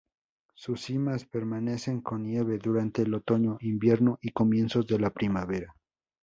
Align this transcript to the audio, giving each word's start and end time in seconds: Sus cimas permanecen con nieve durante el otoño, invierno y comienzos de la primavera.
Sus 0.55 0.81
cimas 0.81 1.25
permanecen 1.25 2.01
con 2.01 2.23
nieve 2.23 2.57
durante 2.57 3.03
el 3.03 3.13
otoño, 3.13 3.59
invierno 3.61 4.17
y 4.19 4.31
comienzos 4.31 4.87
de 4.87 4.97
la 4.99 5.11
primavera. 5.11 5.75